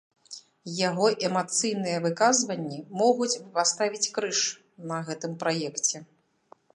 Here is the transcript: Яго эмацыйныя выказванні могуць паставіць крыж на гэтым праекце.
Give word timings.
Яго 0.77 1.09
эмацыйныя 1.27 1.97
выказванні 2.05 2.79
могуць 3.01 3.41
паставіць 3.57 4.11
крыж 4.15 4.39
на 4.93 4.97
гэтым 5.11 5.33
праекце. 5.45 5.97